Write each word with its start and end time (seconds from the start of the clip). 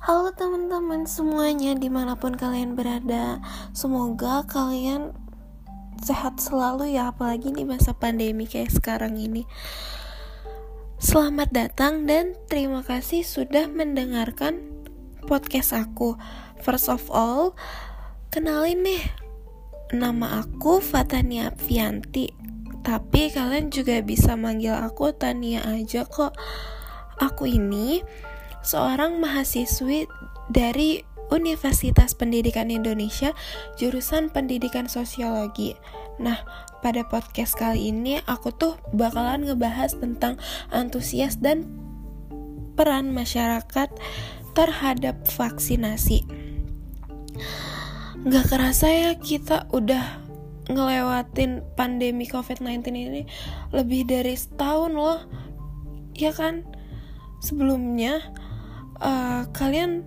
Halo 0.00 0.32
teman-teman 0.32 1.04
semuanya 1.04 1.76
di 1.76 1.92
mana 1.92 2.16
pun 2.16 2.32
kalian 2.32 2.72
berada 2.72 3.36
Semoga 3.76 4.48
kalian 4.48 5.12
sehat 6.00 6.40
selalu 6.40 6.96
ya 6.96 7.12
Apalagi 7.12 7.52
di 7.52 7.68
masa 7.68 7.92
pandemi 7.92 8.48
kayak 8.48 8.72
sekarang 8.72 9.20
ini. 9.20 9.44
Selamat 10.96 11.52
datang 11.52 12.08
dan 12.08 12.32
terima 12.48 12.80
kasih 12.80 13.28
sudah 13.28 13.68
mendengarkan 13.68 14.72
podcast 15.28 15.76
aku. 15.76 16.16
First 16.64 16.88
of 16.88 17.12
all, 17.12 17.52
kenalin 18.32 18.80
nih 18.80 19.04
Nama 19.92 20.40
aku 20.48 20.80
Fatania 20.80 21.52
Fianti 21.60 22.32
Tapi 22.80 23.28
kalian 23.36 23.68
juga 23.68 24.00
bisa 24.00 24.32
manggil 24.32 24.72
aku 24.72 25.12
Tania 25.12 25.60
aja 25.68 26.08
kok. 26.08 26.32
Aku 27.20 27.44
ini 27.44 28.00
seorang 28.60 29.20
mahasiswi 29.20 30.08
dari 30.50 31.04
Universitas 31.30 32.12
Pendidikan 32.12 32.68
Indonesia 32.74 33.32
jurusan 33.78 34.34
Pendidikan 34.34 34.90
Sosiologi. 34.90 35.78
Nah, 36.18 36.42
pada 36.82 37.06
podcast 37.06 37.54
kali 37.54 37.94
ini 37.94 38.18
aku 38.26 38.50
tuh 38.50 38.74
bakalan 38.90 39.46
ngebahas 39.46 39.94
tentang 39.96 40.36
antusias 40.74 41.38
dan 41.38 41.70
peran 42.74 43.14
masyarakat 43.14 43.88
terhadap 44.52 45.16
vaksinasi. 45.30 46.26
Gak 48.26 48.46
kerasa 48.52 48.90
ya 48.90 49.12
kita 49.16 49.70
udah 49.72 50.20
ngelewatin 50.68 51.64
pandemi 51.74 52.28
COVID-19 52.28 52.84
ini 52.92 53.22
lebih 53.72 54.04
dari 54.04 54.34
setahun 54.36 54.92
loh. 54.92 55.20
Ya 56.12 56.34
kan? 56.34 56.66
Sebelumnya 57.40 58.20
uh, 59.00 59.48
kalian 59.52 60.06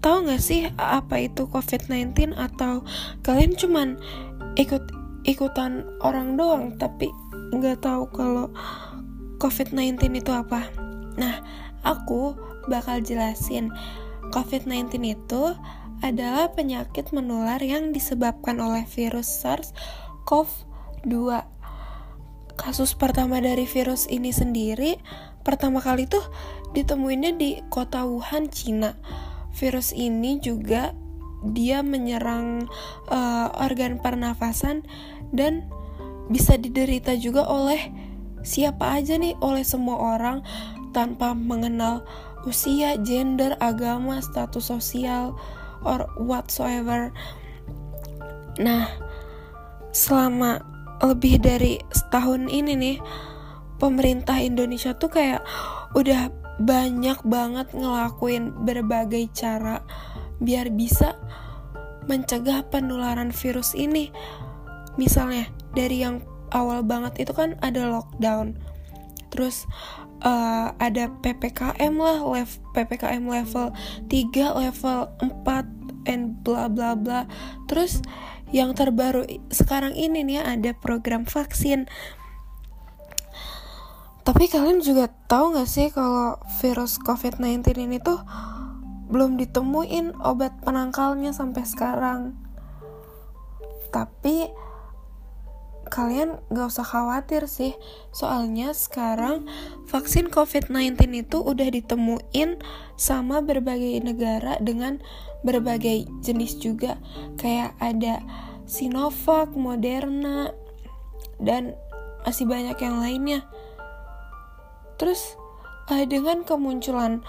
tahu 0.00 0.24
nggak 0.28 0.42
sih 0.42 0.68
apa 0.80 1.28
itu 1.28 1.44
COVID-19 1.48 2.32
atau 2.36 2.84
kalian 3.20 3.52
cuman 3.56 4.00
ikut 4.56 4.82
ikutan 5.28 5.84
orang 6.00 6.40
doang 6.40 6.74
tapi 6.80 7.12
nggak 7.52 7.84
tahu 7.84 8.08
kalau 8.10 8.48
COVID-19 9.40 10.20
itu 10.20 10.32
apa? 10.36 10.68
Nah, 11.16 11.40
aku 11.80 12.36
bakal 12.68 13.00
jelasin 13.00 13.72
COVID-19 14.30 15.00
itu 15.16 15.56
adalah 16.04 16.52
penyakit 16.52 17.12
menular 17.12 17.60
yang 17.60 17.92
disebabkan 17.92 18.60
oleh 18.60 18.84
virus 18.88 19.28
SARS-CoV-2. 19.40 21.16
Kasus 22.60 22.92
pertama 22.92 23.40
dari 23.40 23.64
virus 23.64 24.04
ini 24.12 24.36
sendiri 24.36 25.00
pertama 25.40 25.80
kali 25.80 26.04
tuh 26.04 26.20
ditemuinnya 26.76 27.32
di 27.40 27.56
kota 27.72 28.04
Wuhan, 28.04 28.52
Cina. 28.52 29.00
Virus 29.56 29.96
ini 29.96 30.36
juga 30.44 30.92
dia 31.40 31.80
menyerang 31.80 32.68
uh, 33.08 33.48
organ 33.64 33.96
pernafasan 33.98 34.84
dan 35.32 35.72
bisa 36.28 36.60
diderita 36.60 37.16
juga 37.16 37.48
oleh 37.48 37.90
siapa 38.44 39.00
aja 39.00 39.16
nih, 39.16 39.34
oleh 39.40 39.64
semua 39.64 40.20
orang 40.20 40.44
tanpa 40.92 41.32
mengenal 41.32 42.04
usia, 42.44 43.00
gender, 43.00 43.56
agama, 43.58 44.20
status 44.20 44.68
sosial, 44.68 45.32
or 45.80 46.06
whatsoever. 46.20 47.08
Nah, 48.60 48.84
selama 49.96 50.69
lebih 51.00 51.40
dari 51.40 51.80
setahun 51.92 52.48
ini 52.52 52.72
nih, 52.76 52.98
pemerintah 53.80 54.36
Indonesia 54.40 54.92
tuh 54.92 55.08
kayak 55.08 55.40
udah 55.96 56.28
banyak 56.60 57.16
banget 57.24 57.72
ngelakuin 57.72 58.52
berbagai 58.68 59.32
cara 59.32 59.80
biar 60.44 60.68
bisa 60.68 61.16
mencegah 62.04 62.68
penularan 62.68 63.32
virus 63.32 63.72
ini. 63.72 64.12
Misalnya 65.00 65.48
dari 65.72 66.04
yang 66.04 66.20
awal 66.52 66.84
banget 66.84 67.24
itu 67.24 67.32
kan 67.32 67.56
ada 67.64 67.88
lockdown. 67.88 68.60
Terus 69.32 69.64
uh, 70.20 70.74
ada 70.76 71.08
PPKM 71.22 71.94
lah, 71.96 72.20
level 72.20 72.60
PPKM 72.76 73.24
level 73.24 73.72
3, 74.10 74.60
level 74.60 74.98
4 75.22 75.80
and 76.08 76.40
bla 76.44 76.68
bla 76.68 76.96
bla. 76.96 77.24
Terus 77.70 78.02
yang 78.50 78.74
terbaru 78.74 79.26
sekarang 79.50 79.94
ini 79.94 80.26
nih 80.26 80.42
ada 80.42 80.70
program 80.74 81.26
vaksin 81.26 81.86
tapi 84.20 84.46
kalian 84.46 84.84
juga 84.84 85.08
tahu 85.26 85.56
gak 85.56 85.66
sih 85.66 85.88
kalau 85.90 86.38
virus 86.60 87.00
COVID-19 87.02 87.66
ini 87.82 87.98
tuh 87.98 88.20
belum 89.10 89.34
ditemuin 89.34 90.22
obat 90.22 90.54
penangkalnya 90.62 91.34
sampai 91.34 91.66
sekarang. 91.66 92.38
Tapi 93.90 94.46
kalian 95.90 96.38
gak 96.54 96.70
usah 96.70 96.86
khawatir 96.86 97.50
sih, 97.50 97.74
soalnya 98.14 98.70
sekarang 98.70 99.50
vaksin 99.90 100.30
COVID-19 100.30 100.96
itu 101.12 101.42
udah 101.42 101.68
ditemuin 101.68 102.62
sama 102.94 103.42
berbagai 103.42 103.98
negara 104.00 104.56
dengan 104.62 105.02
berbagai 105.42 106.06
jenis 106.22 106.62
juga, 106.62 106.96
kayak 107.36 107.74
ada 107.82 108.22
Sinovac, 108.70 109.50
Moderna, 109.58 110.54
dan 111.42 111.74
masih 112.22 112.46
banyak 112.46 112.78
yang 112.78 113.02
lainnya. 113.02 113.40
Terus 114.94 115.34
uh, 115.90 116.06
dengan 116.06 116.46
kemunculan 116.46 117.26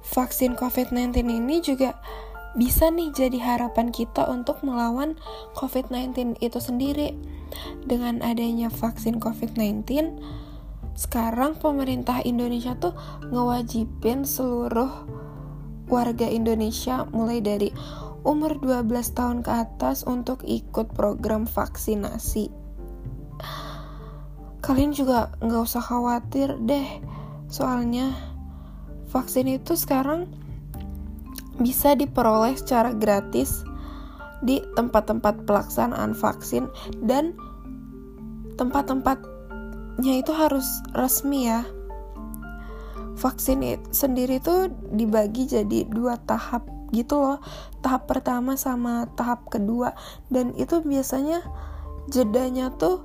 vaksin 0.00 0.56
COVID-19 0.56 1.12
ini 1.28 1.60
juga 1.60 2.00
bisa 2.54 2.88
nih 2.88 3.12
jadi 3.12 3.38
harapan 3.40 3.92
kita 3.92 4.24
untuk 4.30 4.62
melawan 4.64 5.18
COVID-19 5.58 6.38
itu 6.40 6.58
sendiri. 6.62 7.18
Dengan 7.84 8.20
adanya 8.20 8.68
vaksin 8.68 9.18
COVID-19, 9.18 9.84
sekarang 10.92 11.56
pemerintah 11.56 12.20
Indonesia 12.22 12.76
tuh 12.76 12.92
ngewajibin 13.32 14.28
seluruh 14.28 15.08
warga 15.88 16.28
Indonesia 16.28 17.08
mulai 17.08 17.40
dari 17.40 17.72
umur 18.22 18.60
12 18.60 19.16
tahun 19.16 19.40
ke 19.40 19.52
atas 19.64 20.04
untuk 20.04 20.44
ikut 20.44 20.92
program 20.92 21.48
vaksinasi 21.48 22.68
kalian 24.68 24.92
juga 24.92 25.32
nggak 25.40 25.64
usah 25.64 25.80
khawatir 25.80 26.52
deh 26.60 26.84
soalnya 27.48 28.12
vaksin 29.08 29.48
itu 29.48 29.72
sekarang 29.72 30.28
bisa 31.58 31.94
diperoleh 31.98 32.54
secara 32.54 32.94
gratis 32.94 33.66
di 34.42 34.62
tempat-tempat 34.78 35.42
pelaksanaan 35.44 36.14
vaksin 36.14 36.70
dan 37.02 37.34
tempat-tempatnya 38.54 40.14
itu 40.22 40.30
harus 40.30 40.66
resmi 40.94 41.50
ya. 41.50 41.66
Vaksin 43.18 43.66
sendiri 43.90 44.38
itu 44.38 44.70
dibagi 44.94 45.50
jadi 45.50 45.90
dua 45.90 46.22
tahap 46.22 46.70
gitu 46.94 47.18
loh. 47.18 47.38
Tahap 47.82 48.06
pertama 48.06 48.54
sama 48.54 49.10
tahap 49.18 49.50
kedua. 49.50 49.90
Dan 50.30 50.54
itu 50.54 50.78
biasanya 50.78 51.42
jedanya 52.06 52.70
tuh 52.78 53.02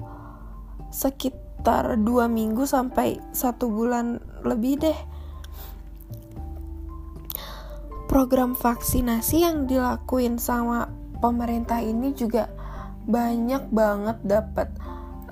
sekitar 0.93 1.97
dua 2.05 2.29
minggu 2.29 2.69
sampai 2.69 3.17
satu 3.33 3.73
bulan 3.73 4.21
lebih 4.45 4.85
deh 4.85 4.99
program 8.13 8.53
vaksinasi 8.53 9.41
yang 9.41 9.65
dilakuin 9.65 10.37
sama 10.37 10.85
pemerintah 11.17 11.81
ini 11.81 12.13
juga 12.13 12.45
banyak 13.09 13.73
banget 13.73 14.21
dapat 14.21 14.69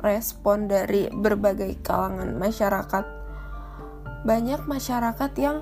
respon 0.02 0.66
dari 0.66 1.06
berbagai 1.14 1.78
kalangan 1.86 2.34
masyarakat. 2.42 3.06
Banyak 4.26 4.66
masyarakat 4.66 5.32
yang 5.38 5.62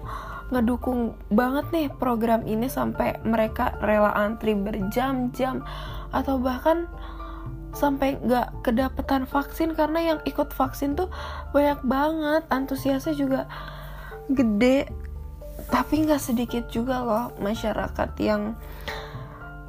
ngedukung 0.55 1.19
banget 1.27 1.67
nih 1.75 1.87
program 1.91 2.47
ini 2.47 2.71
sampai 2.71 3.19
mereka 3.27 3.75
rela 3.83 4.15
antri 4.15 4.55
berjam-jam 4.55 5.67
atau 6.15 6.39
bahkan 6.39 6.87
sampai 7.75 8.15
nggak 8.15 8.63
kedapetan 8.63 9.27
vaksin 9.27 9.75
karena 9.75 10.15
yang 10.15 10.19
ikut 10.23 10.55
vaksin 10.55 10.95
tuh 10.95 11.11
banyak 11.51 11.83
banget 11.83 12.47
antusiasnya 12.47 13.11
juga 13.11 13.43
gede 14.31 15.08
tapi 15.69 16.05
nggak 16.05 16.21
sedikit 16.21 16.65
juga 16.73 17.01
loh 17.01 17.25
masyarakat 17.37 18.09
yang 18.21 18.57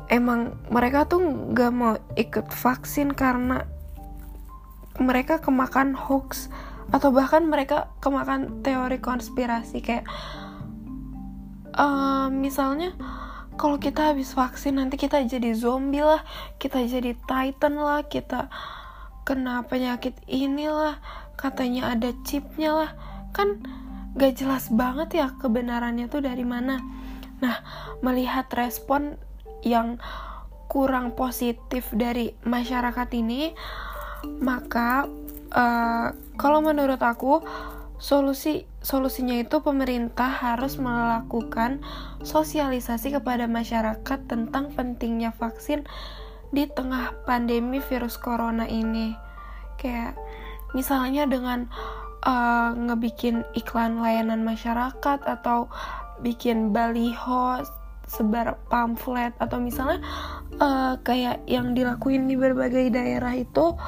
emang 0.09 0.57
mereka 0.73 1.05
tuh 1.07 1.21
nggak 1.21 1.73
mau 1.73 1.97
ikut 2.17 2.49
vaksin 2.51 3.13
karena 3.13 3.69
mereka 5.01 5.41
kemakan 5.41 5.97
hoax 5.97 6.49
atau 6.91 7.15
bahkan 7.15 7.47
mereka 7.47 7.93
kemakan 8.03 8.65
teori 8.67 8.99
konspirasi 8.99 9.79
kayak 9.81 10.05
uh, 11.79 12.27
misalnya 12.33 12.93
kalau 13.61 13.77
kita 13.77 14.11
habis 14.11 14.33
vaksin 14.33 14.81
nanti 14.81 14.97
kita 14.97 15.21
jadi 15.23 15.53
zombie 15.53 16.03
lah 16.03 16.25
kita 16.57 16.83
jadi 16.83 17.15
titan 17.29 17.77
lah 17.79 18.03
kita 18.09 18.51
kena 19.31 19.63
penyakit 19.63 20.17
inilah 20.27 20.99
katanya 21.39 21.95
ada 21.95 22.11
chipnya 22.27 22.75
lah. 22.75 22.91
Kan 23.31 23.63
gak 24.17 24.41
jelas 24.41 24.71
banget 24.73 25.23
ya 25.23 25.27
kebenarannya 25.39 26.11
tuh 26.11 26.25
dari 26.25 26.43
mana 26.43 26.79
Nah, 27.41 27.57
melihat 28.05 28.47
respon 28.53 29.17
yang 29.65 29.97
kurang 30.71 31.17
positif 31.17 31.89
dari 31.91 32.37
masyarakat 32.47 33.09
ini, 33.17 33.57
maka 34.39 35.09
uh, 35.51 36.15
kalau 36.37 36.61
menurut 36.63 37.01
aku 37.01 37.43
solusi 38.01 38.65
solusinya 38.81 39.37
itu 39.37 39.61
pemerintah 39.61 40.33
harus 40.33 40.81
melakukan 40.81 41.85
sosialisasi 42.25 43.13
kepada 43.13 43.45
masyarakat 43.45 44.19
tentang 44.25 44.73
pentingnya 44.73 45.37
vaksin 45.37 45.85
di 46.49 46.65
tengah 46.65 47.13
pandemi 47.29 47.81
virus 47.81 48.17
corona 48.17 48.65
ini. 48.69 49.17
Kayak 49.77 50.17
misalnya 50.73 51.25
dengan 51.29 51.69
uh, 52.25 52.77
ngebikin 52.77 53.45
iklan 53.57 54.01
layanan 54.01 54.45
masyarakat 54.45 55.21
atau 55.25 55.69
bikin 56.21 56.73
baliho 56.73 57.65
sebar 58.11 58.59
pamflet 58.67 59.33
atau 59.39 59.63
misalnya 59.63 60.03
uh, 60.59 60.99
kayak 61.07 61.47
yang 61.47 61.73
dilakuin 61.73 62.27
di 62.27 62.35
berbagai 62.35 62.91
daerah 62.91 63.39
itu 63.39 63.79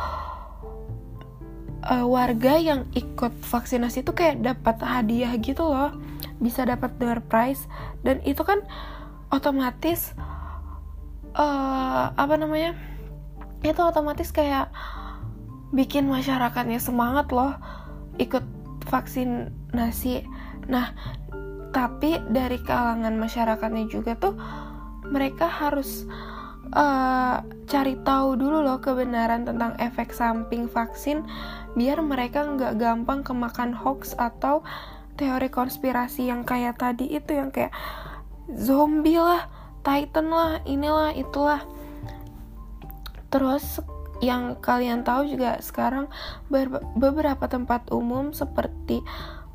uh, 1.91 2.07
warga 2.07 2.55
yang 2.57 2.87
ikut 2.95 3.35
vaksinasi 3.43 4.07
itu 4.07 4.13
kayak 4.15 4.41
dapat 4.41 4.79
hadiah 4.81 5.35
gitu 5.43 5.67
loh. 5.67 5.91
Bisa 6.39 6.67
dapat 6.67 6.95
door 6.99 7.23
prize 7.23 7.67
dan 8.07 8.23
itu 8.23 8.43
kan 8.47 8.63
otomatis 9.35 10.15
uh, 11.35 12.15
apa 12.15 12.35
namanya 12.39 12.79
itu 13.63 13.79
otomatis 13.79 14.35
kayak 14.35 14.71
bikin 15.73 16.11
masyarakatnya 16.11 16.83
semangat 16.83 17.31
loh 17.33 17.57
ikut 18.21 18.45
vaksinasi 18.89 20.27
nah 20.69 20.93
tapi 21.73 22.21
dari 22.29 22.61
kalangan 22.61 23.17
masyarakatnya 23.17 23.89
juga 23.89 24.13
tuh 24.21 24.37
mereka 25.09 25.49
harus 25.49 26.05
uh, 26.77 27.41
cari 27.69 27.97
tahu 28.05 28.37
dulu 28.37 28.61
loh 28.61 28.79
kebenaran 28.81 29.49
tentang 29.49 29.73
efek 29.81 30.13
samping 30.13 30.69
vaksin 30.69 31.25
biar 31.73 32.05
mereka 32.05 32.45
nggak 32.45 32.77
gampang 32.77 33.25
kemakan 33.25 33.73
hoax 33.73 34.13
atau 34.21 34.61
teori 35.17 35.49
konspirasi 35.49 36.29
yang 36.29 36.45
kayak 36.45 36.81
tadi 36.81 37.09
itu 37.09 37.37
yang 37.37 37.53
kayak 37.53 37.73
zombie 38.53 39.21
lah, 39.21 39.49
titan 39.87 40.33
lah, 40.33 40.61
inilah 40.67 41.13
itulah. 41.15 41.63
Terus 43.33 43.81
yang 44.23 44.57
kalian 44.63 45.03
tahu 45.03 45.27
juga 45.27 45.59
sekarang 45.59 46.07
beberapa 46.95 47.51
tempat 47.51 47.91
umum 47.91 48.31
seperti 48.31 49.03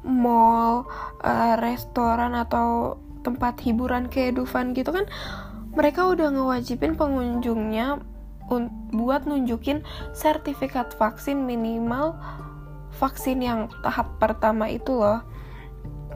mall, 0.03 0.85
uh, 1.23 1.55
restoran 1.63 2.35
atau 2.35 2.99
tempat 3.23 3.59
hiburan 3.63 4.11
kayak 4.11 4.39
Dufan 4.39 4.75
gitu 4.75 4.91
kan 4.91 5.07
mereka 5.75 6.07
udah 6.07 6.31
ngewajibin 6.31 6.99
pengunjungnya 6.99 7.99
buat 8.95 9.27
nunjukin 9.27 9.83
sertifikat 10.15 10.95
vaksin 10.95 11.43
minimal 11.43 12.15
vaksin 12.97 13.43
yang 13.43 13.69
tahap 13.85 14.17
pertama 14.17 14.71
itu 14.71 14.97
loh. 14.97 15.21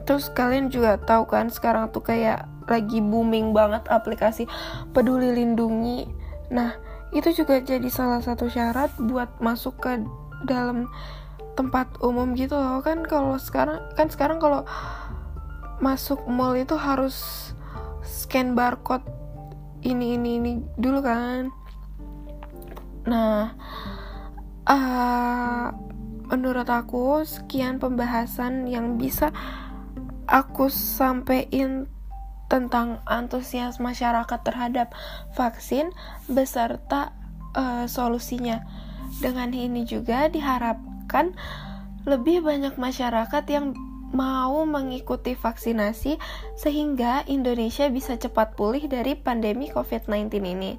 Terus 0.02 0.26
kalian 0.34 0.68
juga 0.68 0.98
tahu 0.98 1.30
kan 1.30 1.46
sekarang 1.46 1.94
tuh 1.94 2.02
kayak 2.02 2.50
lagi 2.66 2.98
booming 2.98 3.54
banget 3.54 3.86
aplikasi 3.86 4.50
Peduli 4.90 5.30
Lindungi. 5.30 6.10
Nah, 6.50 6.74
itu 7.12 7.28
juga 7.36 7.60
jadi 7.60 7.88
salah 7.92 8.24
satu 8.24 8.48
syarat 8.48 8.88
buat 8.96 9.36
masuk 9.38 9.76
ke 9.84 10.00
dalam 10.48 10.88
tempat 11.54 11.88
umum 12.00 12.32
gitu 12.32 12.56
loh. 12.56 12.80
Kan 12.80 13.04
kalau 13.04 13.36
sekarang 13.36 13.84
kan 13.94 14.08
sekarang 14.08 14.40
kalau 14.40 14.64
masuk 15.84 16.24
mall 16.24 16.56
itu 16.56 16.72
harus 16.74 17.50
scan 18.00 18.56
barcode 18.56 19.04
ini 19.84 20.16
ini 20.16 20.30
ini 20.40 20.52
dulu 20.80 21.04
kan. 21.04 21.52
Nah 23.04 23.52
uh, 24.66 25.68
menurut 26.32 26.68
aku 26.72 27.28
sekian 27.28 27.76
pembahasan 27.76 28.64
yang 28.64 28.96
bisa 28.96 29.28
aku 30.24 30.72
sampaikan 30.72 31.92
tentang 32.52 33.00
antusias 33.08 33.80
masyarakat 33.80 34.44
terhadap 34.44 34.92
vaksin 35.32 35.88
beserta 36.28 37.16
uh, 37.56 37.88
solusinya. 37.88 38.60
Dengan 39.24 39.56
ini 39.56 39.88
juga 39.88 40.28
diharapkan 40.28 41.32
lebih 42.04 42.44
banyak 42.44 42.76
masyarakat 42.76 43.44
yang 43.48 43.72
mau 44.12 44.68
mengikuti 44.68 45.32
vaksinasi 45.32 46.20
sehingga 46.60 47.24
Indonesia 47.24 47.88
bisa 47.88 48.20
cepat 48.20 48.52
pulih 48.52 48.84
dari 48.84 49.16
pandemi 49.16 49.72
COVID-19 49.72 50.28
ini. 50.44 50.76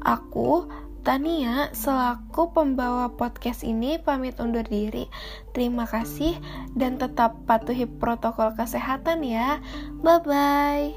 Aku 0.00 0.64
Tania, 1.06 1.70
selaku 1.70 2.50
pembawa 2.50 3.14
podcast 3.14 3.62
ini 3.62 3.94
pamit 3.94 4.42
undur 4.42 4.66
diri. 4.66 5.06
Terima 5.54 5.86
kasih 5.86 6.34
dan 6.74 6.98
tetap 6.98 7.46
patuhi 7.46 7.86
protokol 7.86 8.50
kesehatan 8.58 9.22
ya. 9.22 9.62
Bye 10.02 10.18
bye. 10.26 10.90